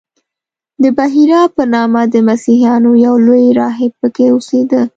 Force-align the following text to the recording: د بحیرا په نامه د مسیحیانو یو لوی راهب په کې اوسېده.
د 0.83 0.85
بحیرا 0.97 1.41
په 1.55 1.63
نامه 1.73 2.01
د 2.13 2.15
مسیحیانو 2.29 2.91
یو 3.05 3.15
لوی 3.27 3.45
راهب 3.59 3.91
په 4.01 4.07
کې 4.15 4.25
اوسېده. 4.33 4.81